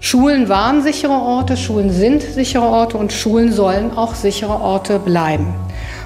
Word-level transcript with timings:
Schulen 0.00 0.48
waren 0.48 0.82
sichere 0.82 1.12
Orte, 1.12 1.56
Schulen 1.56 1.90
sind 1.90 2.22
sichere 2.22 2.62
Orte 2.62 2.96
und 2.96 3.12
Schulen 3.12 3.52
sollen 3.52 3.90
auch 3.96 4.14
sichere 4.14 4.60
Orte 4.60 5.00
bleiben. 5.00 5.54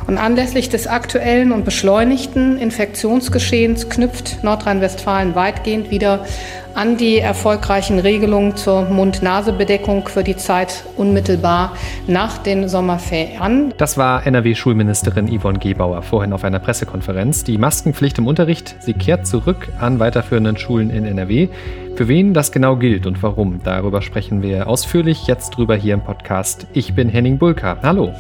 Und 0.07 0.19
anlässlich 0.19 0.69
des 0.69 0.87
aktuellen 0.87 1.53
und 1.53 1.65
beschleunigten 1.65 2.59
Infektionsgeschehens 2.59 3.89
knüpft 3.89 4.43
Nordrhein-Westfalen 4.43 5.35
weitgehend 5.35 5.91
wieder 5.91 6.25
an 6.75 6.97
die 6.97 7.19
erfolgreichen 7.19 7.99
Regelungen 7.99 8.57
zur 8.57 8.83
Mund-Nase-Bedeckung 8.83 10.09
für 10.09 10.25
die 10.25 10.37
Zeit 10.37 10.85
unmittelbar 10.97 11.77
nach 12.07 12.39
den 12.39 12.69
Sommerferien 12.69 13.41
an. 13.41 13.75
Das 13.77 13.99
war 13.99 14.27
NRW-Schulministerin 14.27 15.29
Yvonne 15.39 15.59
Gebauer 15.59 16.03
vorhin 16.03 16.33
auf 16.33 16.45
einer 16.45 16.59
Pressekonferenz. 16.59 17.45
Die 17.45 17.59
Maskenpflicht 17.59 18.19
im 18.19 18.27
Unterricht, 18.27 18.77
sie 18.81 18.95
kehrt 18.95 19.27
zurück 19.27 19.69
an 19.79 19.99
weiterführenden 19.99 20.57
Schulen 20.57 20.91
in 20.91 21.05
NRW. 21.05 21.49
Für 21.95 22.09
wen 22.09 22.33
das 22.33 22.53
genau 22.53 22.77
gilt 22.77 23.07
und 23.07 23.23
warum, 23.23 23.61
darüber 23.63 24.01
sprechen 24.01 24.43
wir 24.43 24.67
ausführlich 24.67 25.27
jetzt 25.27 25.51
drüber 25.51 25.77
hier 25.77 25.95
im 25.95 26.01
Podcast. 26.01 26.67
Ich 26.73 26.95
bin 26.95 27.11
Henning 27.11 27.39
Bulka. 27.39 27.77
Hallo. 27.83 28.15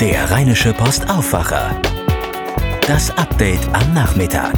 Der 0.00 0.30
Rheinische 0.30 0.74
Post 0.74 1.08
Aufwacher. 1.08 1.80
Das 2.86 3.10
Update 3.16 3.66
am 3.72 3.94
Nachmittag. 3.94 4.52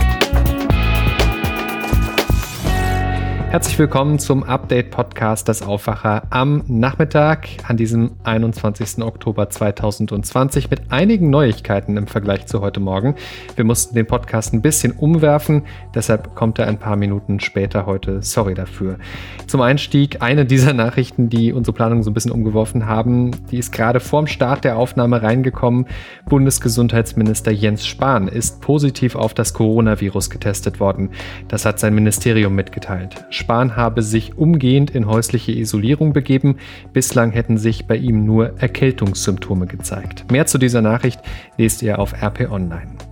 Herzlich 3.51 3.79
willkommen 3.79 4.19
zum 4.19 4.43
Update-Podcast 4.43 5.49
des 5.49 5.63
Aufwacher 5.63 6.25
am 6.29 6.65
Nachmittag 6.69 7.49
an 7.67 7.79
diesem 7.79 8.11
21. 8.23 9.03
Oktober 9.03 9.49
2020 9.49 10.69
mit 10.69 10.93
einigen 10.93 11.31
Neuigkeiten 11.31 11.97
im 11.97 12.07
Vergleich 12.07 12.45
zu 12.45 12.61
heute 12.61 12.79
Morgen. 12.79 13.15
Wir 13.57 13.65
mussten 13.65 13.95
den 13.95 14.07
Podcast 14.07 14.53
ein 14.53 14.61
bisschen 14.61 14.93
umwerfen, 14.93 15.63
deshalb 15.95 16.35
kommt 16.35 16.59
er 16.59 16.67
ein 16.67 16.77
paar 16.77 16.97
Minuten 16.97 17.41
später 17.41 17.87
heute. 17.87 18.23
Sorry 18.23 18.53
dafür. 18.53 18.99
Zum 19.47 19.63
Einstieg 19.63 20.21
eine 20.21 20.45
dieser 20.45 20.75
Nachrichten, 20.75 21.31
die 21.31 21.55
unsere 21.55 21.75
Planung 21.75 22.03
so 22.03 22.11
ein 22.11 22.15
bisschen 22.15 22.33
umgeworfen 22.33 22.85
haben, 22.85 23.31
die 23.51 23.57
ist 23.57 23.73
gerade 23.73 24.01
vorm 24.01 24.27
Start 24.27 24.65
der 24.65 24.77
Aufnahme 24.77 25.23
reingekommen. 25.23 25.87
Bundesgesundheitsminister 26.29 27.51
Jens 27.51 27.87
Spahn 27.87 28.29
ist 28.29 28.61
positiv 28.61 29.17
auf 29.17 29.33
das 29.33 29.55
Coronavirus 29.55 30.29
getestet 30.29 30.81
worden. 30.81 31.13
Das 31.49 31.65
hat 31.65 31.81
sein 31.81 31.95
Ministerium 31.95 32.55
mitgeteilt. 32.55 33.25
Spahn 33.39 33.77
habe 33.77 34.03
sich 34.03 34.37
umgehend 34.37 34.91
in 34.91 35.07
häusliche 35.07 35.53
Isolierung 35.53 36.13
begeben. 36.13 36.57
Bislang 36.93 37.31
hätten 37.31 37.57
sich 37.57 37.87
bei 37.87 37.97
ihm 37.97 38.27
nur 38.27 38.61
Erkältungssymptome 38.61 39.67
gezeigt. 39.67 40.31
Mehr 40.31 40.47
zu 40.47 40.59
dieser 40.59 40.83
Nachricht 40.83 41.21
lest 41.57 41.81
ihr 41.83 41.99
auf 41.99 42.13
RP 42.21 42.51
Online. 42.51 43.08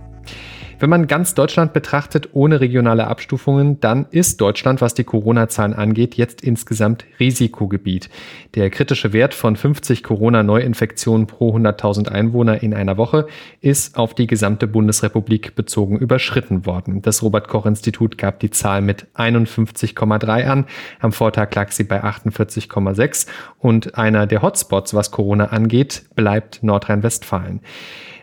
Wenn 0.79 0.91
man 0.91 1.07
ganz 1.07 1.33
Deutschland 1.33 1.73
betrachtet, 1.73 2.29
ohne 2.33 2.61
regionale 2.61 3.07
Abstufungen, 3.07 3.79
dann 3.79 4.05
ist 4.11 4.39
Deutschland, 4.41 4.79
was 4.79 4.93
die 4.93 5.03
Corona-Zahlen 5.03 5.73
angeht, 5.73 6.13
jetzt 6.15 6.41
insgesamt 6.41 7.03
Risikogebiet. 7.19 8.11
Der 8.53 8.69
kritische 8.69 9.11
Wert 9.11 9.33
von 9.33 9.55
50 9.55 10.03
Corona-Neuinfektionen 10.03 11.25
pro 11.25 11.57
100.000 11.57 12.09
Einwohner 12.09 12.61
in 12.61 12.75
einer 12.75 12.95
Woche 12.97 13.25
ist 13.59 13.97
auf 13.97 14.13
die 14.13 14.27
gesamte 14.27 14.67
Bundesrepublik 14.67 15.55
bezogen 15.55 15.97
überschritten 15.97 16.67
worden. 16.67 17.01
Das 17.01 17.23
Robert-Koch-Institut 17.23 18.19
gab 18.19 18.39
die 18.39 18.51
Zahl 18.51 18.83
mit 18.83 19.07
51,3 19.15 20.45
an. 20.45 20.65
Am 20.99 21.11
Vortag 21.11 21.55
lag 21.55 21.71
sie 21.71 21.85
bei 21.85 22.03
48,6 22.03 23.25
und 23.57 23.97
einer 23.97 24.27
der 24.27 24.43
Hotspots, 24.43 24.93
was 24.93 25.09
Corona 25.09 25.45
angeht, 25.45 26.03
bleibt 26.15 26.61
Nordrhein-Westfalen. 26.61 27.61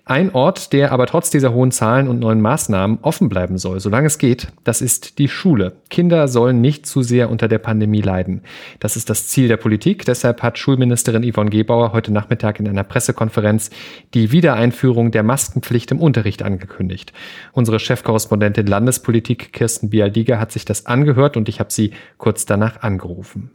Ein 0.06 0.34
Ort, 0.34 0.74
der 0.74 0.92
aber 0.92 1.06
trotz 1.06 1.30
dieser 1.30 1.54
hohen 1.54 1.70
Zahlen 1.70 2.08
und 2.08 2.18
neuen 2.18 2.42
Maßnahmen 2.42 2.98
offen 3.00 3.30
bleiben 3.30 3.56
soll, 3.56 3.80
solange 3.80 4.08
es 4.08 4.18
geht, 4.18 4.48
das 4.62 4.82
ist 4.82 5.18
die 5.18 5.28
Schule. 5.28 5.76
Kinder 5.88 6.28
sollen 6.28 6.60
nicht 6.60 6.84
zu 6.84 7.02
sehr 7.02 7.30
unter 7.30 7.48
der 7.48 7.58
Pandemie 7.58 8.02
leiden. 8.02 8.42
Das 8.80 8.96
ist 8.96 9.08
das 9.08 9.28
Ziel 9.28 9.48
der 9.48 9.56
Politik. 9.56 10.04
Deshalb 10.04 10.42
hat 10.42 10.58
Schulministerin 10.58 11.32
Yvonne 11.32 11.48
Gebauer 11.48 11.94
heute 11.94 12.12
Nachmittag 12.12 12.60
in 12.60 12.68
einer 12.68 12.84
Pressekonferenz 12.84 13.70
die 14.12 14.30
Wiedereinführung 14.30 15.10
der 15.10 15.22
Maskenpflicht 15.22 15.90
im 15.90 16.00
Unterricht 16.00 16.42
angekündigt. 16.42 17.14
Unsere 17.52 17.80
Chefkorrespondentin 17.80 18.66
Landespolitik 18.66 19.54
Kirsten 19.54 19.88
Bialdiger 19.88 20.38
hat 20.38 20.52
sich 20.52 20.66
das 20.66 20.84
angehört 20.84 21.38
und 21.38 21.48
ich 21.48 21.60
habe 21.60 21.72
sie 21.72 21.92
kurz 22.18 22.44
danach 22.44 22.82
angerufen. 22.82 23.52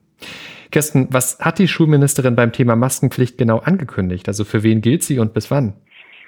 Kirsten, 0.72 1.08
was 1.12 1.40
hat 1.40 1.60
die 1.60 1.68
Schulministerin 1.68 2.36
beim 2.36 2.52
Thema 2.52 2.76
Maskenpflicht 2.76 3.38
genau 3.38 3.60
angekündigt? 3.60 4.28
Also 4.28 4.46
für 4.46 4.64
wen 4.64 4.82
gilt 4.82 5.04
sie 5.04 5.20
und 5.20 5.34
bis 5.34 5.52
wann? 5.52 5.74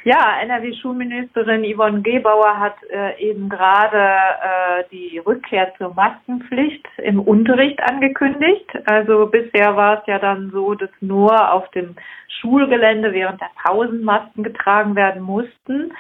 Ja, 0.04 0.40
NRW-Schulministerin 0.42 1.64
Yvonne 1.64 2.02
Gebauer 2.02 2.60
hat 2.60 2.76
äh, 2.90 3.20
eben 3.20 3.50
gerade 3.50 3.98
äh, 3.98 4.84
die 4.92 5.20
Rückkehr 5.20 5.72
zur 5.78 5.94
Maskenpflicht 5.94 6.88
im 6.98 7.20
Unterricht 7.20 7.80
angekündigt. 7.84 8.66
Also 8.86 9.28
bisher 9.28 9.76
war 9.76 10.00
es 10.00 10.08
ja 10.08 10.18
dann 10.18 10.50
so, 10.50 10.74
dass 10.74 10.90
nur 11.02 11.54
auf 11.54 11.70
dem 11.72 11.96
Schulgelände 12.40 13.14
während 13.14 13.40
der 13.42 13.52
Pausen 13.64 14.04
Masken 14.04 14.42
getragen 14.42 14.96
werden 14.96 15.22
mussten. 15.22 15.94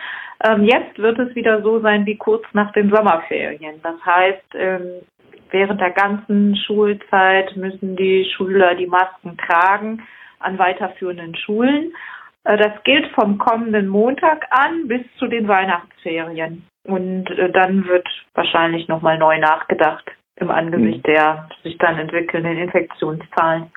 Ähm, 0.44 0.63
jetzt 0.63 0.97
wird 0.97 1.19
es 1.19 1.35
wieder 1.35 1.62
so 1.62 1.79
sein 1.79 2.07
wie 2.07 2.18
kurz 2.18 2.44
nach 2.53 2.72
den 2.73 2.89
Sommerferien. 2.89 3.79
Das 3.83 4.03
heißt, 4.03 4.56
ähm, 4.56 4.81
während 5.51 5.79
der 5.79 5.91
ganzen 5.91 6.56
Schulzeit 6.56 7.56
müssen 7.56 7.95
die 7.95 8.25
Schüler 8.35 8.73
die 8.73 8.88
Masken 8.88 9.38
tragen 9.38 10.01
an 10.39 10.57
weiterführenden 10.57 11.35
Schulen. 11.35 11.94
Äh, 12.44 12.57
das 12.57 12.84
gilt 12.84 13.07
vom 13.13 13.38
kommenden 13.38 13.88
Montag 13.88 14.46
an 14.52 14.88
bis 14.88 15.02
zu 15.18 15.28
den 15.28 15.47
Weihnachtsferien. 15.47 16.66
Und 16.84 17.29
äh, 17.29 17.52
dann 17.52 17.85
wird 17.88 18.07
wahrscheinlich 18.34 18.88
nochmal 18.88 19.18
neu 19.18 19.38
nachgedacht 19.40 20.06
im 20.38 20.50
Angesicht 20.50 21.06
hm. 21.06 21.13
der 21.13 21.50
sich 21.63 21.78
dann 21.78 22.00
entwickelnden 22.00 22.57
Infektionszahlen. 22.57 23.72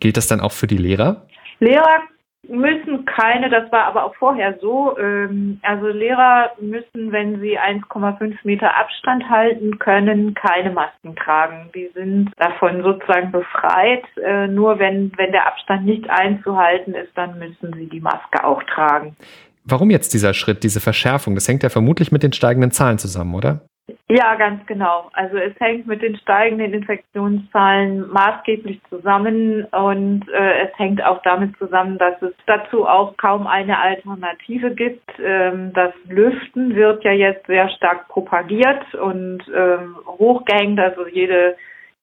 Gilt 0.00 0.16
das 0.16 0.28
dann 0.28 0.40
auch 0.40 0.52
für 0.52 0.66
die 0.66 0.76
Lehrer? 0.76 1.26
Lehrer 1.58 2.02
müssen 2.48 3.04
keine, 3.04 3.50
das 3.50 3.70
war 3.72 3.84
aber 3.84 4.04
auch 4.04 4.14
vorher 4.16 4.58
so, 4.60 4.96
ähm, 4.98 5.60
also 5.62 5.88
Lehrer 5.88 6.50
müssen, 6.60 7.12
wenn 7.12 7.40
sie 7.40 7.58
1,5 7.58 8.36
Meter 8.44 8.76
Abstand 8.76 9.28
halten 9.28 9.78
können, 9.78 10.34
keine 10.34 10.70
Masken 10.70 11.16
tragen. 11.16 11.70
Die 11.74 11.90
sind 11.94 12.30
davon 12.36 12.82
sozusagen 12.82 13.32
befreit. 13.32 14.04
Äh, 14.22 14.48
nur 14.48 14.78
wenn, 14.78 15.12
wenn 15.16 15.32
der 15.32 15.46
Abstand 15.46 15.84
nicht 15.84 16.08
einzuhalten 16.08 16.94
ist, 16.94 17.10
dann 17.14 17.38
müssen 17.38 17.72
sie 17.74 17.86
die 17.86 18.00
Maske 18.00 18.44
auch 18.44 18.62
tragen. 18.64 19.16
Warum 19.64 19.90
jetzt 19.90 20.12
dieser 20.12 20.34
Schritt, 20.34 20.62
diese 20.62 20.80
Verschärfung? 20.80 21.34
Das 21.34 21.48
hängt 21.48 21.62
ja 21.62 21.70
vermutlich 21.70 22.12
mit 22.12 22.22
den 22.22 22.32
steigenden 22.32 22.70
Zahlen 22.70 22.98
zusammen, 22.98 23.34
oder? 23.34 23.62
Ja, 24.08 24.34
ganz 24.36 24.64
genau. 24.66 25.10
Also 25.12 25.36
es 25.36 25.58
hängt 25.60 25.86
mit 25.86 26.00
den 26.00 26.16
steigenden 26.16 26.72
Infektionszahlen 26.72 28.08
maßgeblich 28.10 28.80
zusammen 28.88 29.64
und 29.64 30.28
äh, 30.28 30.66
es 30.66 30.78
hängt 30.78 31.02
auch 31.04 31.20
damit 31.22 31.56
zusammen, 31.58 31.98
dass 31.98 32.20
es 32.22 32.32
dazu 32.46 32.86
auch 32.86 33.16
kaum 33.18 33.46
eine 33.46 33.78
Alternative 33.78 34.74
gibt. 34.74 35.10
Ähm, 35.22 35.72
das 35.74 35.92
Lüften 36.06 36.74
wird 36.74 37.04
ja 37.04 37.12
jetzt 37.12 37.46
sehr 37.46 37.68
stark 37.70 38.08
propagiert 38.08 38.94
und 38.94 39.42
ähm, 39.54 39.96
hochgehängt. 40.06 40.80
Also 40.80 41.06
jede 41.06 41.56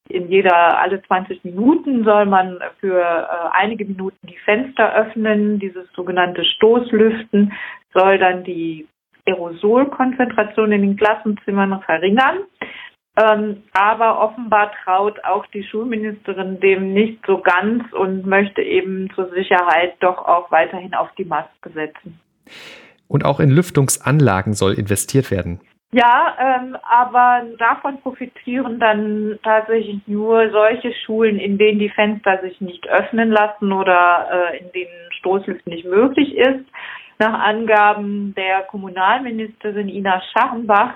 in 0.10 0.28
jeder 0.28 0.80
alle 0.80 1.02
20 1.04 1.44
Minuten 1.46 2.04
soll 2.04 2.26
man 2.26 2.60
für 2.80 3.00
äh, 3.00 3.50
einige 3.54 3.86
Minuten 3.86 4.28
die 4.28 4.38
Fenster 4.38 4.94
öffnen. 4.94 5.60
Dieses 5.60 5.92
sogenannte 5.94 6.44
Stoßlüften 6.44 7.54
soll 7.94 8.18
dann 8.18 8.44
die 8.44 8.88
Aerosolkonzentration 9.26 10.72
in 10.72 10.82
den 10.82 10.98
Klassenzimmern 10.98 11.82
verringern. 11.82 12.40
Ähm, 13.18 13.64
aber 13.74 14.22
offenbar 14.22 14.72
traut 14.84 15.24
auch 15.26 15.46
die 15.48 15.64
Schulministerin 15.64 16.60
dem 16.62 16.94
nicht 16.94 17.20
so 17.28 17.40
ganz 17.40 17.84
und 17.92 18.26
möchte 18.26 18.62
eben 18.62 19.10
zur 19.16 19.30
Sicherheit 19.32 19.96
doch 20.00 20.18
auch 20.18 20.50
weiterhin 20.50 20.94
auf 20.94 21.10
die 21.18 21.26
Maske 21.26 21.70
setzen. 21.74 22.20
Und 23.10 23.26
auch 23.26 23.42
in 23.42 23.50
Lüftungsanlagen 23.50 24.54
soll 24.54 24.74
investiert 24.74 25.30
werden. 25.30 25.60
Ja, 25.94 26.38
ähm, 26.40 26.78
aber 26.84 27.44
davon 27.58 28.00
profitieren 28.02 28.80
dann 28.80 29.38
tatsächlich 29.44 30.00
nur 30.08 30.50
solche 30.52 30.94
Schulen, 31.06 31.38
in 31.38 31.58
denen 31.58 31.80
die 31.80 31.90
Fenster 31.90 32.40
sich 32.42 32.62
nicht 32.62 32.88
öffnen 32.88 33.30
lassen 33.30 33.74
oder 33.74 34.30
äh, 34.32 34.60
in 34.60 34.72
denen 34.72 35.12
Stoßlüften 35.20 35.74
nicht 35.74 35.84
möglich 35.84 36.34
ist. 36.38 36.64
Nach 37.22 37.40
Angaben 37.40 38.34
der 38.34 38.64
Kommunalministerin 38.64 39.90
Ina 39.90 40.24
Scharrenbach 40.34 40.96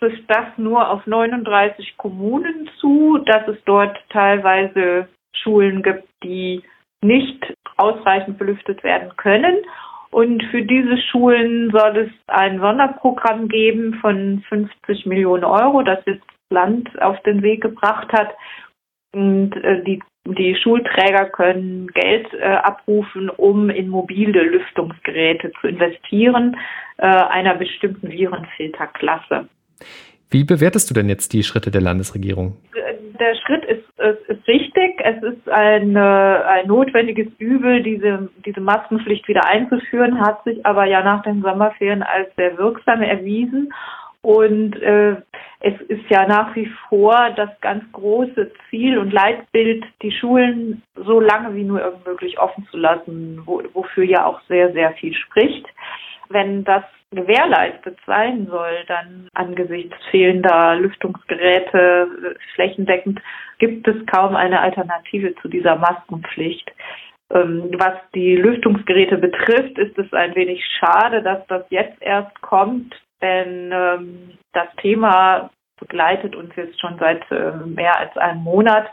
trifft 0.00 0.24
das 0.26 0.46
nur 0.56 0.90
auf 0.90 1.06
39 1.06 1.96
Kommunen 1.98 2.68
zu, 2.80 3.18
dass 3.26 3.46
es 3.46 3.58
dort 3.64 3.96
teilweise 4.08 5.06
Schulen 5.32 5.84
gibt, 5.84 6.08
die 6.24 6.64
nicht 7.00 7.54
ausreichend 7.76 8.38
belüftet 8.38 8.82
werden 8.82 9.16
können. 9.16 9.54
Und 10.10 10.42
für 10.50 10.62
diese 10.62 10.98
Schulen 10.98 11.70
soll 11.70 11.96
es 11.96 12.10
ein 12.26 12.58
Sonderprogramm 12.58 13.46
geben 13.46 13.94
von 14.00 14.42
50 14.48 15.06
Millionen 15.06 15.44
Euro, 15.44 15.82
das 15.82 16.04
jetzt 16.06 16.26
das 16.26 16.50
Land 16.50 17.00
auf 17.00 17.22
den 17.22 17.40
Weg 17.42 17.60
gebracht 17.60 18.12
hat. 18.12 18.34
Und 19.14 19.54
äh, 19.62 19.84
die 19.84 20.02
die 20.24 20.54
Schulträger 20.54 21.26
können 21.26 21.88
Geld 21.88 22.32
äh, 22.34 22.44
abrufen, 22.44 23.28
um 23.28 23.70
in 23.70 23.88
mobile 23.88 24.42
Lüftungsgeräte 24.42 25.52
zu 25.60 25.68
investieren, 25.68 26.56
äh, 26.98 27.06
einer 27.06 27.54
bestimmten 27.56 28.10
Virenfilterklasse. 28.10 29.48
Wie 30.30 30.44
bewertest 30.44 30.88
du 30.88 30.94
denn 30.94 31.08
jetzt 31.08 31.32
die 31.32 31.42
Schritte 31.42 31.70
der 31.70 31.82
Landesregierung? 31.82 32.56
der 33.22 33.34
Schritt 33.36 33.64
ist, 33.64 33.84
ist, 33.98 34.28
ist 34.28 34.48
richtig. 34.48 35.00
Es 35.04 35.22
ist 35.22 35.48
ein, 35.48 35.96
ein 35.96 36.66
notwendiges 36.66 37.28
Übel, 37.38 37.82
diese, 37.82 38.28
diese 38.44 38.60
Maskenpflicht 38.60 39.28
wieder 39.28 39.46
einzuführen, 39.46 40.20
hat 40.20 40.42
sich 40.44 40.64
aber 40.66 40.86
ja 40.86 41.02
nach 41.02 41.22
den 41.22 41.42
Sommerferien 41.42 42.02
als 42.02 42.34
sehr 42.36 42.56
wirksam 42.58 43.02
erwiesen. 43.02 43.72
Und 44.22 44.80
äh, 44.80 45.16
es 45.60 45.80
ist 45.88 46.08
ja 46.08 46.26
nach 46.26 46.54
wie 46.54 46.70
vor 46.88 47.30
das 47.36 47.50
ganz 47.60 47.84
große 47.92 48.52
Ziel 48.70 48.98
und 48.98 49.12
Leitbild, 49.12 49.84
die 50.00 50.12
Schulen 50.12 50.82
so 50.94 51.20
lange 51.20 51.54
wie 51.56 51.64
nur 51.64 51.80
irgend 51.80 52.06
möglich 52.06 52.38
offen 52.38 52.66
zu 52.70 52.76
lassen, 52.76 53.42
wo, 53.44 53.62
wofür 53.72 54.04
ja 54.04 54.24
auch 54.24 54.40
sehr, 54.48 54.72
sehr 54.72 54.92
viel 54.92 55.14
spricht. 55.14 55.66
Wenn 56.28 56.62
das 56.64 56.84
gewährleistet 57.10 57.98
sein 58.06 58.46
soll, 58.46 58.84
dann 58.86 59.28
angesichts 59.34 59.96
fehlender 60.10 60.76
Lüftungsgeräte 60.76 62.36
flächendeckend 62.54 63.20
gibt 63.58 63.86
es 63.86 64.06
kaum 64.06 64.34
eine 64.34 64.60
Alternative 64.60 65.34
zu 65.42 65.48
dieser 65.48 65.76
Maskenpflicht. 65.76 66.72
Ähm, 67.32 67.70
was 67.74 67.94
die 68.14 68.36
Lüftungsgeräte 68.36 69.18
betrifft, 69.18 69.78
ist 69.78 69.98
es 69.98 70.12
ein 70.12 70.34
wenig 70.34 70.64
schade, 70.78 71.22
dass 71.22 71.46
das 71.48 71.64
jetzt 71.70 72.00
erst 72.00 72.40
kommt, 72.40 72.94
denn 73.22 73.70
ähm, 73.72 74.38
das 74.52 74.68
Thema 74.80 75.50
begleitet 75.78 76.36
uns 76.36 76.54
jetzt 76.56 76.80
schon 76.80 76.98
seit 76.98 77.22
äh, 77.30 77.52
mehr 77.66 77.98
als 77.98 78.16
einem 78.16 78.42
Monat. 78.42 78.86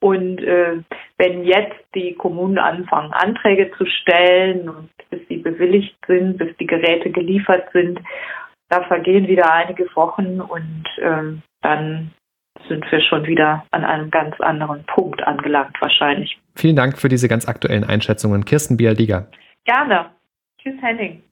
Und 0.00 0.42
äh, 0.42 0.82
wenn 1.16 1.44
jetzt 1.44 1.82
die 1.94 2.14
Kommunen 2.14 2.58
anfangen, 2.58 3.12
Anträge 3.12 3.70
zu 3.78 3.86
stellen 3.86 4.68
und 4.68 4.90
bis 5.10 5.20
sie 5.28 5.38
bewilligt 5.38 5.96
sind, 6.06 6.38
bis 6.38 6.54
die 6.58 6.66
Geräte 6.66 7.10
geliefert 7.10 7.68
sind, 7.72 8.00
da 8.68 8.82
vergehen 8.82 9.26
wieder 9.26 9.52
einige 9.52 9.84
Wochen 9.94 10.40
und 10.40 10.84
ähm, 11.00 11.42
dann 11.62 12.10
sind 12.68 12.90
wir 12.90 13.00
schon 13.00 13.26
wieder 13.26 13.64
an 13.70 13.84
einem 13.84 14.10
ganz 14.10 14.40
anderen 14.40 14.84
Punkt 14.84 15.22
angelangt 15.22 15.76
wahrscheinlich. 15.80 16.38
Vielen 16.54 16.76
Dank 16.76 16.98
für 16.98 17.08
diese 17.08 17.28
ganz 17.28 17.46
aktuellen 17.46 17.84
Einschätzungen. 17.84 18.44
Kirsten 18.44 18.76
Bialdiger. 18.76 19.28
Gerne. 19.64 20.06
Tschüss, 20.60 20.80
Henning. 20.80 21.22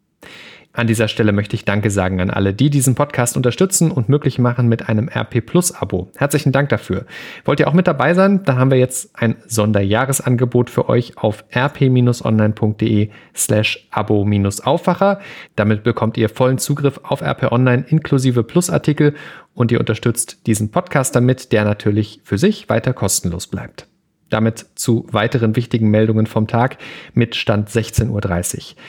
An 0.76 0.88
dieser 0.88 1.06
Stelle 1.06 1.30
möchte 1.30 1.54
ich 1.54 1.64
Danke 1.64 1.88
sagen 1.88 2.20
an 2.20 2.30
alle, 2.30 2.52
die 2.52 2.68
diesen 2.68 2.96
Podcast 2.96 3.36
unterstützen 3.36 3.92
und 3.92 4.08
möglich 4.08 4.40
machen 4.40 4.66
mit 4.66 4.88
einem 4.88 5.08
RP 5.08 5.40
Plus 5.46 5.70
Abo. 5.70 6.10
Herzlichen 6.16 6.50
Dank 6.50 6.68
dafür. 6.68 7.06
Wollt 7.44 7.60
ihr 7.60 7.68
auch 7.68 7.74
mit 7.74 7.86
dabei 7.86 8.12
sein? 8.12 8.42
Da 8.42 8.56
haben 8.56 8.72
wir 8.72 8.78
jetzt 8.78 9.10
ein 9.14 9.36
Sonderjahresangebot 9.46 10.70
für 10.70 10.88
euch 10.88 11.16
auf 11.16 11.44
rp-online.de 11.54 13.10
slash 13.36 13.86
abo-aufwacher. 13.92 15.20
Damit 15.54 15.84
bekommt 15.84 16.16
ihr 16.16 16.28
vollen 16.28 16.58
Zugriff 16.58 16.98
auf 17.04 17.22
RP 17.22 17.52
Online 17.52 17.84
inklusive 17.86 18.42
Plusartikel 18.42 19.14
und 19.54 19.70
ihr 19.70 19.78
unterstützt 19.78 20.44
diesen 20.48 20.72
Podcast 20.72 21.14
damit, 21.14 21.52
der 21.52 21.64
natürlich 21.64 22.20
für 22.24 22.36
sich 22.36 22.68
weiter 22.68 22.92
kostenlos 22.92 23.46
bleibt. 23.46 23.86
Damit 24.28 24.66
zu 24.74 25.06
weiteren 25.12 25.54
wichtigen 25.54 25.90
Meldungen 25.90 26.26
vom 26.26 26.48
Tag 26.48 26.78
mit 27.12 27.36
Stand 27.36 27.68
16.30 27.68 28.10
Uhr. 28.10 28.82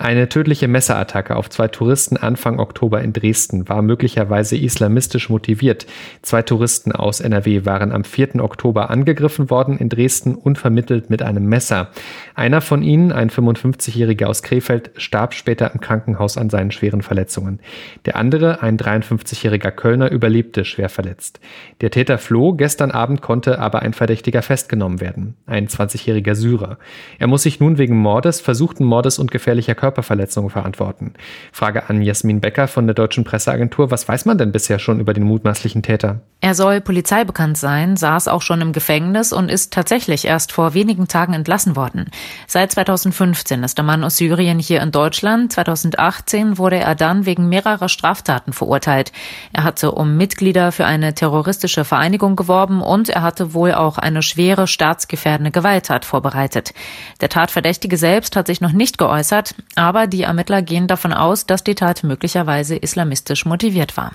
Eine 0.00 0.30
tödliche 0.30 0.66
Messerattacke 0.66 1.36
auf 1.36 1.50
zwei 1.50 1.68
Touristen 1.68 2.16
Anfang 2.16 2.58
Oktober 2.58 3.02
in 3.02 3.12
Dresden 3.12 3.68
war 3.68 3.82
möglicherweise 3.82 4.56
islamistisch 4.56 5.28
motiviert. 5.28 5.86
Zwei 6.22 6.40
Touristen 6.40 6.92
aus 6.92 7.20
NRW 7.20 7.66
waren 7.66 7.92
am 7.92 8.04
4. 8.04 8.42
Oktober 8.42 8.88
angegriffen 8.88 9.50
worden 9.50 9.76
in 9.76 9.90
Dresden 9.90 10.36
unvermittelt 10.36 11.10
mit 11.10 11.20
einem 11.20 11.44
Messer. 11.44 11.90
Einer 12.34 12.62
von 12.62 12.82
ihnen, 12.82 13.12
ein 13.12 13.28
55-Jähriger 13.28 14.24
aus 14.24 14.42
Krefeld, 14.42 14.90
starb 14.96 15.34
später 15.34 15.70
im 15.74 15.80
Krankenhaus 15.80 16.38
an 16.38 16.48
seinen 16.48 16.70
schweren 16.70 17.02
Verletzungen. 17.02 17.60
Der 18.06 18.16
andere, 18.16 18.62
ein 18.62 18.78
53-jähriger 18.78 19.70
Kölner, 19.70 20.10
überlebte 20.10 20.64
schwer 20.64 20.88
verletzt. 20.88 21.40
Der 21.82 21.90
Täter 21.90 22.16
floh, 22.16 22.54
gestern 22.54 22.90
Abend 22.90 23.20
konnte 23.20 23.58
aber 23.58 23.82
ein 23.82 23.92
Verdächtiger 23.92 24.40
festgenommen 24.40 25.02
werden, 25.02 25.34
ein 25.44 25.68
20-jähriger 25.68 26.34
Syrer. 26.34 26.78
Er 27.18 27.26
muss 27.26 27.42
sich 27.42 27.60
nun 27.60 27.76
wegen 27.76 27.98
Mordes, 27.98 28.40
versuchten 28.40 28.86
Mordes 28.86 29.18
und 29.18 29.30
gefährlicher 29.30 29.74
Körper 29.74 29.89
Körperverletzungen 29.90 30.50
verantworten. 30.50 31.14
Frage 31.50 31.90
an 31.90 32.00
Jasmin 32.00 32.40
Becker 32.40 32.68
von 32.68 32.86
der 32.86 32.94
Deutschen 32.94 33.24
Presseagentur. 33.24 33.90
Was 33.90 34.06
weiß 34.06 34.24
man 34.24 34.38
denn 34.38 34.52
bisher 34.52 34.78
schon 34.78 35.00
über 35.00 35.12
den 35.14 35.24
mutmaßlichen 35.24 35.82
Täter? 35.82 36.20
Er 36.40 36.54
soll 36.54 36.80
polizeibekannt 36.80 37.58
sein, 37.58 37.96
saß 37.96 38.28
auch 38.28 38.40
schon 38.40 38.60
im 38.60 38.72
Gefängnis 38.72 39.32
und 39.32 39.50
ist 39.50 39.72
tatsächlich 39.72 40.24
erst 40.24 40.52
vor 40.52 40.74
wenigen 40.74 41.08
Tagen 41.08 41.34
entlassen 41.34 41.76
worden. 41.76 42.06
Seit 42.46 42.72
2015 42.72 43.62
ist 43.62 43.76
der 43.76 43.84
Mann 43.84 44.04
aus 44.04 44.16
Syrien 44.16 44.58
hier 44.58 44.80
in 44.80 44.92
Deutschland. 44.92 45.52
2018 45.52 46.56
wurde 46.56 46.76
er 46.76 46.94
dann 46.94 47.26
wegen 47.26 47.48
mehrerer 47.48 47.88
Straftaten 47.88 48.52
verurteilt. 48.52 49.12
Er 49.52 49.64
hatte 49.64 49.90
um 49.90 50.16
Mitglieder 50.16 50.72
für 50.72 50.86
eine 50.86 51.14
terroristische 51.14 51.84
Vereinigung 51.84 52.36
geworben 52.36 52.80
und 52.80 53.08
er 53.08 53.22
hatte 53.22 53.52
wohl 53.52 53.74
auch 53.74 53.98
eine 53.98 54.22
schwere 54.22 54.66
staatsgefährdende 54.66 55.50
Gewalttat 55.50 56.04
vorbereitet. 56.04 56.72
Der 57.20 57.28
Tatverdächtige 57.28 57.96
selbst 57.96 58.36
hat 58.36 58.46
sich 58.46 58.60
noch 58.60 58.72
nicht 58.72 58.96
geäußert, 58.96 59.54
aber 59.80 60.06
die 60.06 60.24
Ermittler 60.24 60.60
gehen 60.60 60.86
davon 60.86 61.14
aus, 61.14 61.46
dass 61.46 61.64
die 61.64 61.74
Tat 61.74 62.04
möglicherweise 62.04 62.76
islamistisch 62.76 63.46
motiviert 63.46 63.96
war. 63.96 64.12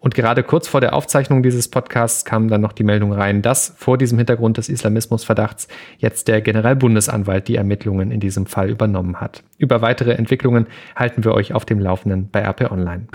Und 0.00 0.14
gerade 0.14 0.42
kurz 0.42 0.68
vor 0.68 0.80
der 0.80 0.94
Aufzeichnung 0.94 1.42
dieses 1.42 1.68
Podcasts 1.68 2.24
kam 2.24 2.48
dann 2.48 2.60
noch 2.60 2.72
die 2.72 2.84
Meldung 2.84 3.12
rein, 3.12 3.42
dass 3.42 3.74
vor 3.76 3.98
diesem 3.98 4.18
Hintergrund 4.18 4.58
des 4.58 4.68
Islamismusverdachts 4.68 5.68
jetzt 5.98 6.28
der 6.28 6.40
Generalbundesanwalt 6.40 7.48
die 7.48 7.56
Ermittlungen 7.56 8.10
in 8.10 8.20
diesem 8.20 8.46
Fall 8.46 8.70
übernommen 8.70 9.20
hat. 9.20 9.42
Über 9.56 9.80
weitere 9.82 10.12
Entwicklungen 10.12 10.66
halten 10.96 11.24
wir 11.24 11.32
euch 11.32 11.54
auf 11.54 11.64
dem 11.64 11.78
Laufenden 11.78 12.28
bei 12.30 12.42
RP 12.42 12.70
Online. 12.70 13.06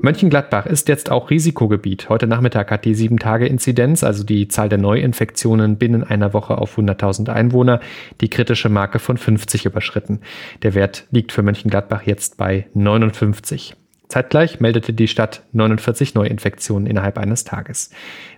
Mönchengladbach 0.00 0.66
ist 0.66 0.88
jetzt 0.88 1.10
auch 1.10 1.30
Risikogebiet. 1.30 2.08
Heute 2.08 2.26
Nachmittag 2.26 2.70
hat 2.70 2.84
die 2.84 2.94
7-Tage-Inzidenz, 2.94 4.04
also 4.04 4.24
die 4.24 4.48
Zahl 4.48 4.68
der 4.68 4.78
Neuinfektionen 4.78 5.76
binnen 5.76 6.04
einer 6.04 6.32
Woche 6.32 6.58
auf 6.58 6.78
100.000 6.78 7.30
Einwohner, 7.30 7.80
die 8.20 8.30
kritische 8.30 8.68
Marke 8.68 8.98
von 8.98 9.16
50 9.16 9.66
überschritten. 9.66 10.20
Der 10.62 10.74
Wert 10.74 11.06
liegt 11.10 11.32
für 11.32 11.42
Mönchengladbach 11.42 12.02
jetzt 12.02 12.36
bei 12.36 12.66
59. 12.74 13.76
Zeitgleich 14.08 14.58
meldete 14.58 14.94
die 14.94 15.06
Stadt 15.06 15.42
49 15.52 16.14
Neuinfektionen 16.14 16.86
innerhalb 16.86 17.18
eines 17.18 17.44
Tages. 17.44 17.90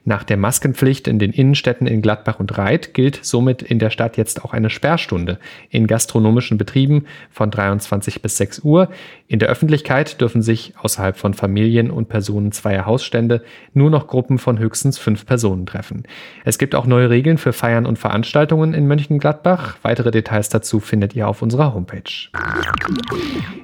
Nach 0.05 0.25
der 0.25 0.37
Maskenpflicht 0.37 1.07
in 1.07 1.19
den 1.19 1.31
Innenstädten 1.31 1.87
in 1.87 2.03
Gladbach 2.03 2.41
und 2.41 2.57
Reit 2.59 2.95
gilt 2.95 3.21
somit 3.23 3.63
in 3.63 3.79
der 3.79 3.91
Stadt 3.91 4.17
jetzt 4.17 4.45
auch 4.45 4.53
eine 4.53 4.71
Sperrstunde 4.71 5.39
in 5.69 5.87
gastronomischen 5.87 6.59
Betrieben 6.59 7.05
von 7.31 7.51
23 7.51 8.23
bis 8.23 8.37
6 8.39 8.61
Uhr. 8.61 8.89
In 9.29 9.39
der 9.39 9.49
Öffentlichkeit 9.49 10.21
dürfen 10.21 10.43
sich 10.43 10.73
außerhalb 10.81 11.17
von 11.17 11.35
Familien 11.35 11.91
und 11.91 12.09
Personen 12.09 12.51
zweier 12.51 12.87
Hausstände 12.87 13.43
nur 13.73 13.91
noch 13.91 14.09
Gruppen 14.09 14.39
von 14.39 14.59
höchstens 14.59 14.99
fünf 14.99 15.27
Personen 15.27 15.67
treffen. 15.67 16.03
Es 16.45 16.59
gibt 16.59 16.75
auch 16.75 16.87
neue 16.87 17.11
Regeln 17.11 17.39
für 17.39 17.53
Feiern 17.53 17.87
und 17.87 17.99
Veranstaltungen 17.99 18.75
in 18.75 18.89
Mönchengladbach. 18.89 19.77
Weitere 19.83 20.11
Details 20.11 20.49
dazu 20.49 20.81
findet 20.81 21.15
ihr 21.15 21.29
auf 21.29 21.43
unserer 21.43 21.75
Homepage. 21.75 22.31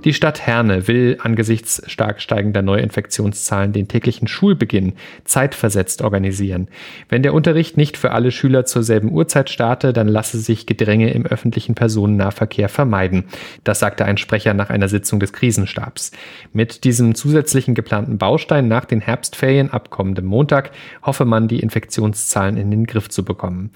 Die 0.04 0.12
Stadt 0.12 0.46
Herne 0.46 0.86
will 0.86 1.18
angesichts 1.20 1.82
stark 1.96 2.20
steigender 2.20 2.60
Neuinfektionszahlen 2.60 3.72
den 3.72 3.88
täglichen 3.88 4.28
Schulbeginn 4.28 4.92
zeitversetzt 5.24 6.02
organisieren. 6.02 6.68
Wenn 7.08 7.22
der 7.22 7.32
Unterricht 7.32 7.78
nicht 7.78 7.96
für 7.96 8.10
alle 8.10 8.30
Schüler 8.32 8.66
zur 8.66 8.82
selben 8.82 9.10
Uhrzeit 9.10 9.48
starte, 9.48 9.94
dann 9.94 10.06
lasse 10.06 10.38
sich 10.38 10.66
Gedränge 10.66 11.10
im 11.14 11.24
öffentlichen 11.24 11.74
Personennahverkehr 11.74 12.68
vermeiden. 12.68 13.24
Das 13.64 13.78
sagte 13.78 14.04
ein 14.04 14.18
Sprecher 14.18 14.52
nach 14.52 14.68
einer 14.68 14.90
Sitzung 14.90 15.20
des 15.20 15.32
Krisenstabs. 15.32 16.12
Mit 16.52 16.84
diesem 16.84 17.14
zusätzlichen 17.14 17.74
geplanten 17.74 18.18
Baustein 18.18 18.68
nach 18.68 18.84
den 18.84 19.00
Herbstferien 19.00 19.70
ab 19.70 19.88
kommendem 19.88 20.26
Montag 20.26 20.72
hoffe 21.02 21.24
man, 21.24 21.48
die 21.48 21.60
Infektionszahlen 21.60 22.58
in 22.58 22.70
den 22.70 22.84
Griff 22.84 23.08
zu 23.08 23.24
bekommen. 23.24 23.70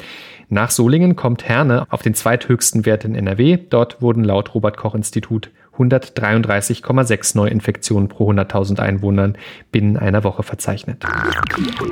Nach 0.51 0.71
Solingen 0.71 1.17
kommt 1.17 1.49
Herne 1.49 1.87
auf 1.89 2.03
den 2.03 2.13
zweithöchsten 2.13 2.85
Wert 2.85 3.07
in 3.07 3.15
NRW. 3.15 3.57
Dort 3.71 4.03
wurden 4.03 4.25
laut 4.25 4.55
Robert 4.55 4.77
Koch 4.77 4.95
Institut 4.95 5.51
133,6 5.81 7.37
Neuinfektionen 7.37 8.09
pro 8.09 8.31
100.000 8.31 8.81
Einwohnern 8.81 9.37
binnen 9.73 9.97
einer 9.97 10.25
Woche 10.25 10.43
verzeichnet. 10.43 11.05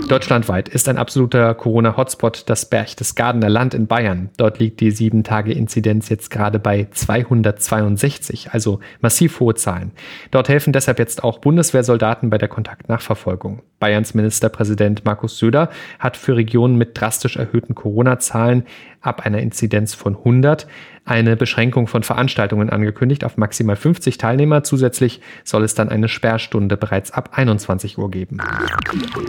Deutschlandweit 0.09 0.68
ist 0.68 0.88
ein 0.88 0.99
absoluter 0.99 1.54
Corona-Hotspot 1.54 2.45
das 2.47 2.66
Berchtesgadener 2.66 3.49
Land 3.49 3.75
in 3.75 3.87
Bayern. 3.87 4.30
Dort 4.37 4.59
liegt 4.59 4.80
die 4.80 4.92
7-Tage-Inzidenz 4.92 6.09
jetzt 6.09 6.30
gerade 6.30 6.59
bei 6.59 6.88
262, 6.90 8.50
also 8.52 8.80
massiv 9.00 9.40
hohe 9.40 9.54
Zahlen. 9.54 9.92
Dort 10.30 10.49
helfen 10.49 10.73
deshalb 10.73 10.99
jetzt 10.99 11.25
auch 11.25 11.38
Bundeswehrsoldaten 11.38 12.30
bei 12.30 12.38
der 12.38 12.49
Kontaktnachverfolgung. 12.49 13.62
Bayerns 13.78 14.14
Ministerpräsident 14.14 15.04
Markus 15.04 15.38
Söder 15.38 15.71
hat 15.99 16.16
für 16.16 16.37
Regionen 16.37 16.76
mit 16.76 17.00
drastisch 17.00 17.37
erhöhten 17.37 17.75
Corona-Zahlen 17.75 18.64
ab 19.00 19.25
einer 19.25 19.38
Inzidenz 19.38 19.95
von 19.95 20.16
100 20.16 20.66
eine 21.08 21.36
Beschränkung 21.36 21.86
von 21.86 22.02
Veranstaltungen 22.02 22.70
angekündigt 22.70 23.24
auf 23.24 23.36
maximal 23.36 23.76
50 23.76 24.18
Teilnehmer. 24.18 24.62
Zusätzlich 24.62 25.20
soll 25.44 25.64
es 25.64 25.74
dann 25.74 25.88
eine 25.88 26.08
Sperrstunde 26.08 26.76
bereits 26.76 27.10
ab 27.10 27.30
21 27.32 27.98
Uhr 27.98 28.10
geben. 28.10 28.38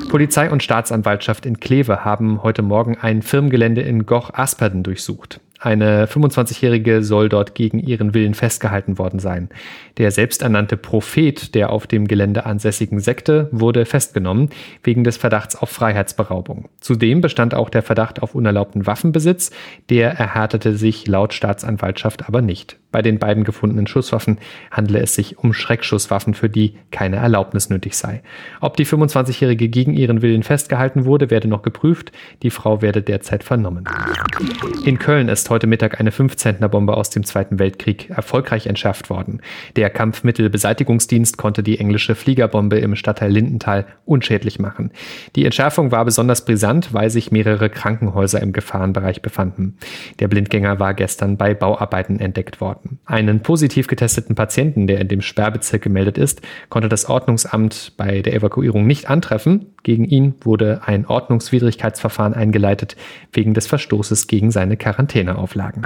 Polizei 0.09 0.49
und 0.49 0.63
Staatsanwaltschaft 0.63 1.45
in 1.45 1.59
Kleve 1.59 2.05
haben 2.05 2.43
heute 2.43 2.61
Morgen 2.61 2.97
ein 2.97 3.21
Firmengelände 3.21 3.81
in 3.81 4.05
Goch-Asperden 4.05 4.83
durchsucht. 4.83 5.39
Eine 5.61 6.05
25-Jährige 6.05 7.03
soll 7.03 7.27
dort 7.27 7.53
gegen 7.53 7.79
ihren 7.79 8.13
Willen 8.13 8.33
festgehalten 8.33 8.97
worden 8.97 9.19
sein. 9.19 9.49
Der 9.97 10.09
selbsternannte 10.11 10.77
Prophet 10.77 11.53
der 11.53 11.71
auf 11.71 11.85
dem 11.85 12.07
Gelände 12.07 12.45
ansässigen 12.45 13.01
Sekte 13.01 13.49
wurde 13.51 13.85
festgenommen 13.85 14.51
wegen 14.83 15.03
des 15.03 15.17
Verdachts 15.17 15.57
auf 15.57 15.69
Freiheitsberaubung. 15.69 16.69
Zudem 16.79 17.19
bestand 17.19 17.53
auch 17.53 17.69
der 17.69 17.83
Verdacht 17.83 18.21
auf 18.21 18.35
unerlaubten 18.35 18.87
Waffenbesitz. 18.87 19.51
Der 19.89 20.11
erhärtete 20.11 20.77
sich 20.77 21.05
laut 21.07 21.33
Staatsanwaltschaft 21.33 22.27
aber 22.29 22.41
nicht. 22.41 22.77
Bei 22.91 23.03
den 23.03 23.19
beiden 23.19 23.43
gefundenen 23.43 23.85
Schusswaffen 23.85 24.39
handele 24.71 25.01
es 25.01 25.13
sich 25.13 25.37
um 25.37 25.53
Schreckschusswaffen, 25.53 26.33
für 26.33 26.49
die 26.49 26.73
keine 26.89 27.17
Erlaubnis 27.17 27.69
nötig 27.69 27.93
sei. 27.95 28.23
Ob 28.61 28.77
die 28.77 28.85
25-Jährige 28.85 29.69
gegen 29.69 29.93
ihren 29.93 30.23
Willen 30.23 30.41
festgehalten 30.41 31.05
wurde, 31.05 31.29
werde 31.29 31.47
noch 31.47 31.61
geprüft. 31.61 32.11
Die 32.41 32.49
Frau 32.49 32.81
werde 32.81 33.03
derzeit 33.03 33.43
vernommen. 33.43 33.85
In 34.85 34.97
Köln 34.97 35.29
ist 35.29 35.47
heute 35.51 35.67
Mittag 35.67 35.99
eine 35.99 36.09
5-Zentner-Bombe 36.09 36.97
aus 36.97 37.11
dem 37.11 37.23
Zweiten 37.23 37.59
Weltkrieg 37.59 38.09
erfolgreich 38.09 38.65
entschärft 38.65 39.11
worden. 39.11 39.41
Der 39.75 39.91
Kampfmittelbeseitigungsdienst 39.91 41.37
konnte 41.37 41.61
die 41.61 41.77
englische 41.77 42.15
Fliegerbombe 42.15 42.79
im 42.79 42.95
Stadtteil 42.95 43.31
Lindenthal 43.31 43.85
unschädlich 44.05 44.57
machen. 44.57 44.91
Die 45.35 45.45
Entschärfung 45.45 45.91
war 45.91 46.05
besonders 46.05 46.43
brisant, 46.43 46.91
weil 46.91 47.11
sich 47.11 47.31
mehrere 47.31 47.69
Krankenhäuser 47.69 48.41
im 48.41 48.51
Gefahrenbereich 48.51 49.21
befanden. 49.21 49.77
Der 50.19 50.27
Blindgänger 50.27 50.79
war 50.79 50.95
gestern 50.95 51.37
bei 51.37 51.53
Bauarbeiten 51.53 52.19
entdeckt 52.19 52.59
worden 52.61 52.78
worden. 52.79 52.99
Einen 53.05 53.41
positiv 53.41 53.87
getesteten 53.87 54.35
Patienten, 54.35 54.87
der 54.87 54.99
in 54.99 55.07
dem 55.07 55.21
Sperrbezirk 55.21 55.81
gemeldet 55.81 56.17
ist, 56.17 56.41
konnte 56.69 56.89
das 56.89 57.09
Ordnungsamt 57.09 57.93
bei 57.97 58.21
der 58.21 58.33
Evakuierung 58.33 58.85
nicht 58.85 59.09
antreffen. 59.09 59.67
Gegen 59.83 60.05
ihn 60.05 60.35
wurde 60.41 60.81
ein 60.85 61.05
Ordnungswidrigkeitsverfahren 61.05 62.33
eingeleitet 62.33 62.95
wegen 63.31 63.53
des 63.53 63.67
Verstoßes 63.67 64.27
gegen 64.27 64.51
seine 64.51 64.77
Quarantäneauflagen. 64.77 65.83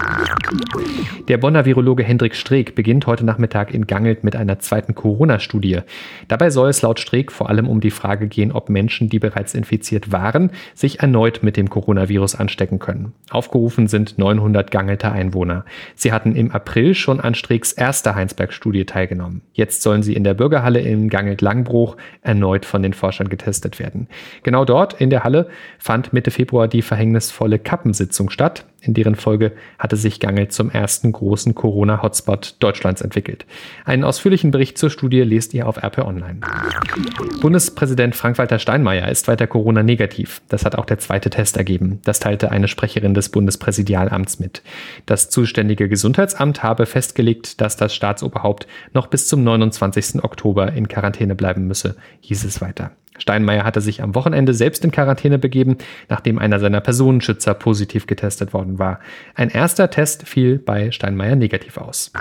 Der 1.28 1.38
Bonner 1.38 1.66
Virologe 1.66 2.04
Hendrik 2.04 2.36
Streeck 2.36 2.76
beginnt 2.76 3.08
heute 3.08 3.24
Nachmittag 3.24 3.74
in 3.74 3.88
Gangelt 3.88 4.24
mit 4.24 4.36
einer 4.36 4.60
zweiten 4.60 4.96
Corona-Studie. 4.96 5.80
Dabei 6.28 6.50
soll 6.50 6.70
es 6.70 6.82
laut 6.82 7.00
Streeck 7.00 7.32
vor 7.32 7.50
allem 7.50 7.68
um 7.68 7.82
die 7.82 7.92
Frage 7.92 8.28
gehen, 8.28 8.52
ob 8.52 8.70
Menschen, 8.70 9.10
die 9.10 9.20
bereits 9.20 9.54
infiziert 9.54 10.12
waren, 10.12 10.52
sich 10.74 11.00
erneut 11.00 11.44
mit 11.44 11.56
dem 11.56 11.70
Coronavirus 11.70 12.36
anstecken 12.36 12.80
können. 12.80 13.14
Aufgerufen 13.30 13.88
sind 13.88 14.18
900 14.18 14.72
Gangelter 14.72 15.12
Einwohner. 15.12 15.66
Sie 15.96 16.12
hatten 16.12 16.36
im 16.36 16.52
April 16.52 16.83
April 16.84 16.96
schon 16.96 17.22
an 17.22 17.34
Streeks 17.34 17.72
erster 17.72 18.14
Heinsberg-Studie 18.14 18.86
teilgenommen. 18.86 19.42
Jetzt 19.54 19.84
sollen 19.84 20.04
sie 20.04 20.16
in 20.16 20.26
der 20.26 20.34
Bürgerhalle 20.34 20.82
in 20.82 21.08
Gangelt-Langbruch 21.08 21.96
erneut 22.22 22.66
von 22.66 22.84
den 22.84 22.92
Forschern 22.92 23.30
getestet 23.30 23.80
werden. 23.80 24.10
Genau 24.44 24.66
dort 24.66 25.00
in 25.00 25.10
der 25.10 25.24
Halle 25.24 25.48
fand 25.80 26.12
Mitte 26.12 26.30
Februar 26.30 26.68
die 26.68 26.82
verhängnisvolle 26.82 27.58
Kappensitzung 27.58 28.30
statt, 28.30 28.66
in 28.84 28.94
deren 28.94 29.16
Folge 29.16 29.54
hatte 29.80 29.96
sich 29.96 30.20
Gangelt 30.20 30.52
zum 30.52 30.70
ersten 30.70 31.12
großen 31.12 31.56
Corona-Hotspot 31.56 32.58
Deutschlands 32.60 33.02
entwickelt. 33.02 33.46
Einen 33.86 34.04
ausführlichen 34.04 34.52
Bericht 34.52 34.78
zur 34.78 34.90
Studie 34.90 35.22
lest 35.22 35.54
ihr 35.54 35.68
auf 35.68 35.82
RP 35.82 36.00
Online. 36.00 36.42
Bundespräsident 37.42 38.16
Frank-Walter 38.16 38.60
Steinmeier 38.60 39.08
ist 39.08 39.28
weiter 39.30 39.48
Corona-negativ. 39.48 40.42
Das 40.50 40.66
hat 40.66 40.76
auch 40.76 40.86
der 40.86 41.00
zweite 41.00 41.30
Test 41.30 41.56
ergeben. 41.56 42.00
Das 42.04 42.20
teilte 42.20 42.52
eine 42.52 42.68
Sprecherin 42.68 43.14
des 43.14 43.30
Bundespräsidialamts 43.30 44.40
mit. 44.40 44.64
Das 45.06 45.30
zuständige 45.30 45.88
Gesundheitsamt 45.88 46.62
habe 46.62 46.86
festgelegt, 46.86 47.62
dass 47.62 47.78
das 47.78 47.96
Staatsoberhaupt 47.96 48.68
noch 48.94 49.08
bis 49.08 49.28
zum 49.28 49.44
29. 49.44 50.24
Oktober 50.24 50.74
in 50.74 50.90
Quarantäne 50.90 51.36
bleiben 51.36 51.68
müsse, 51.68 51.96
hieß 52.20 52.44
es 52.44 52.60
weiter. 52.60 52.92
Steinmeier 53.18 53.64
hatte 53.64 53.82
sich 53.82 54.02
am 54.02 54.16
Wochenende 54.16 54.54
selbst 54.54 54.84
in 54.84 54.92
Quarantäne 54.92 55.38
begeben, 55.38 55.78
nachdem 56.10 56.40
einer 56.40 56.60
seiner 56.60 56.82
Personenschützer 56.82 57.54
positiv 57.54 58.08
getestet 58.08 58.54
worden 58.54 58.80
war. 58.80 59.00
Ein 59.36 59.50
erster 59.50 59.90
Test 59.90 60.28
fiel 60.28 60.58
bei 60.58 60.92
Steinmeier 60.92 61.36
negativ 61.36 61.78
aus. 61.78 62.12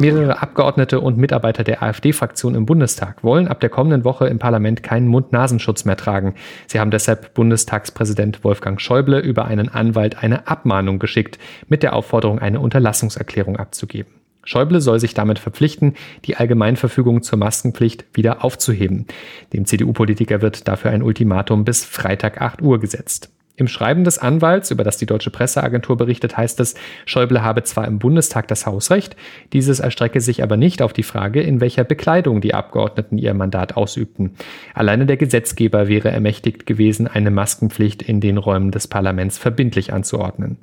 Mehrere 0.00 0.42
Abgeordnete 0.42 1.00
und 1.00 1.16
Mitarbeiter 1.16 1.64
der 1.64 1.82
AfD-Fraktion 1.82 2.54
im 2.54 2.66
Bundestag 2.66 3.22
wollen 3.22 3.48
ab 3.48 3.60
der 3.60 3.70
kommenden 3.70 4.04
Woche 4.04 4.26
im 4.26 4.38
Parlament 4.38 4.82
keinen 4.82 5.08
Mund-Nasenschutz 5.08 5.84
mehr 5.84 5.96
tragen. 5.96 6.34
Sie 6.66 6.80
haben 6.80 6.90
deshalb 6.90 7.34
Bundestagspräsident 7.34 8.42
Wolfgang 8.44 8.80
Schäuble 8.80 9.20
über 9.20 9.44
einen 9.44 9.68
Anwalt 9.68 10.22
eine 10.22 10.48
Abmahnung 10.48 10.98
geschickt, 10.98 11.38
mit 11.68 11.82
der 11.82 11.94
Aufforderung, 11.94 12.38
eine 12.38 12.60
Unterlassungserklärung 12.60 13.56
abzugeben. 13.56 14.19
Schäuble 14.50 14.80
soll 14.80 14.98
sich 14.98 15.14
damit 15.14 15.38
verpflichten, 15.38 15.94
die 16.24 16.36
Allgemeinverfügung 16.36 17.22
zur 17.22 17.38
Maskenpflicht 17.38 18.04
wieder 18.14 18.44
aufzuheben. 18.44 19.06
Dem 19.52 19.64
CDU-Politiker 19.64 20.42
wird 20.42 20.66
dafür 20.66 20.90
ein 20.90 21.04
Ultimatum 21.04 21.64
bis 21.64 21.84
Freitag 21.84 22.40
8 22.40 22.60
Uhr 22.60 22.80
gesetzt. 22.80 23.30
Im 23.60 23.68
Schreiben 23.68 24.04
des 24.04 24.16
Anwalts, 24.16 24.70
über 24.70 24.84
das 24.84 24.96
die 24.96 25.04
deutsche 25.04 25.28
Presseagentur 25.28 25.98
berichtet, 25.98 26.34
heißt 26.34 26.60
es, 26.60 26.76
Schäuble 27.04 27.42
habe 27.42 27.62
zwar 27.62 27.86
im 27.86 27.98
Bundestag 27.98 28.48
das 28.48 28.64
Hausrecht, 28.64 29.16
dieses 29.52 29.80
erstrecke 29.80 30.22
sich 30.22 30.42
aber 30.42 30.56
nicht 30.56 30.80
auf 30.80 30.94
die 30.94 31.02
Frage, 31.02 31.42
in 31.42 31.60
welcher 31.60 31.84
Bekleidung 31.84 32.40
die 32.40 32.54
Abgeordneten 32.54 33.18
ihr 33.18 33.34
Mandat 33.34 33.76
ausübten. 33.76 34.30
Alleine 34.72 35.04
der 35.04 35.18
Gesetzgeber 35.18 35.88
wäre 35.88 36.10
ermächtigt 36.10 36.64
gewesen, 36.64 37.06
eine 37.06 37.30
Maskenpflicht 37.30 38.00
in 38.00 38.22
den 38.22 38.38
Räumen 38.38 38.70
des 38.70 38.88
Parlaments 38.88 39.36
verbindlich 39.36 39.92
anzuordnen. 39.92 40.56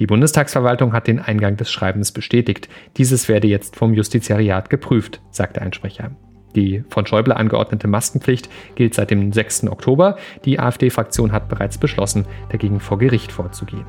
Die 0.00 0.06
Bundestagsverwaltung 0.06 0.92
hat 0.92 1.06
den 1.06 1.20
Eingang 1.20 1.56
des 1.56 1.70
Schreibens 1.70 2.10
bestätigt. 2.10 2.68
Dieses 2.96 3.28
werde 3.28 3.46
jetzt 3.46 3.76
vom 3.76 3.94
Justiziariat 3.94 4.70
geprüft, 4.70 5.20
sagte 5.30 5.62
ein 5.62 5.72
Sprecher. 5.72 6.10
Die 6.54 6.84
von 6.88 7.06
Schäuble 7.06 7.36
angeordnete 7.36 7.88
Maskenpflicht 7.88 8.48
gilt 8.74 8.94
seit 8.94 9.10
dem 9.10 9.32
6. 9.32 9.68
Oktober. 9.68 10.16
Die 10.44 10.58
AfD-Fraktion 10.58 11.32
hat 11.32 11.48
bereits 11.48 11.78
beschlossen, 11.78 12.26
dagegen 12.50 12.80
vor 12.80 12.98
Gericht 12.98 13.32
vorzugehen. 13.32 13.86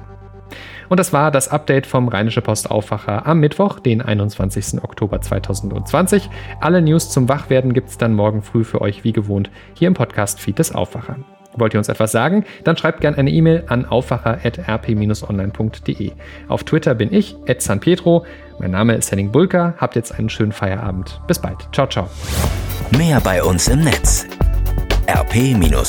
Und 0.89 0.99
das 0.99 1.13
war 1.13 1.31
das 1.31 1.47
Update 1.47 1.87
vom 1.87 2.09
Rheinische 2.09 2.41
Post 2.41 2.69
Aufwacher 2.69 3.25
am 3.25 3.39
Mittwoch, 3.39 3.79
den 3.79 4.01
21. 4.01 4.83
Oktober 4.83 5.21
2020. 5.21 6.29
Alle 6.59 6.81
News 6.81 7.09
zum 7.09 7.29
Wachwerden 7.29 7.71
gibt 7.73 7.89
es 7.89 7.97
dann 7.97 8.13
morgen 8.13 8.41
früh 8.41 8.65
für 8.65 8.81
euch 8.81 9.05
wie 9.05 9.13
gewohnt 9.13 9.49
hier 9.73 9.87
im 9.87 9.93
Podcast-Feed 9.93 10.59
des 10.59 10.75
Aufwacher. 10.75 11.15
Wollt 11.55 11.73
ihr 11.73 11.79
uns 11.79 11.89
etwas 11.89 12.13
sagen? 12.13 12.45
Dann 12.63 12.77
schreibt 12.77 13.01
gerne 13.01 13.17
eine 13.17 13.29
E-Mail 13.29 13.65
an 13.67 13.83
aufwacher.rp-online.de. 13.85 16.11
Auf 16.47 16.63
Twitter 16.63 16.95
bin 16.95 17.13
ich, 17.13 17.35
San 17.59 17.81
Pietro. 17.81 18.25
Mein 18.61 18.71
Name 18.71 18.93
ist 18.93 19.11
Henning 19.11 19.31
Bulka. 19.31 19.73
Habt 19.77 19.95
jetzt 19.95 20.11
einen 20.13 20.29
schönen 20.29 20.51
Feierabend. 20.51 21.19
Bis 21.25 21.39
bald. 21.39 21.67
Ciao, 21.73 21.87
ciao. 21.87 22.07
Mehr 22.95 23.19
bei 23.19 23.41
uns 23.41 23.67
im 23.67 23.79
Netz 23.79 24.27
rp-online.de 25.07 25.81